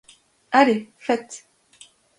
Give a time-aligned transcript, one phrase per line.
[0.49, 1.45] Allez, faites!